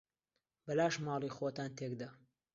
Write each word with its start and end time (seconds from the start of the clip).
بەلاش 0.65 0.93
ماڵی 1.05 1.33
خۆتان 1.37 1.71
تێک 1.77 1.93
دا. 2.01 2.09